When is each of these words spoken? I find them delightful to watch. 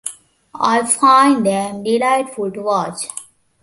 I 0.59 0.81
find 0.83 1.45
them 1.45 1.83
delightful 1.83 2.49
to 2.53 2.61
watch. 2.63 3.05